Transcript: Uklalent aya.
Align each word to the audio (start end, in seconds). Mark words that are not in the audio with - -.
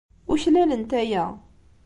Uklalent 0.31 0.91
aya. 1.01 1.25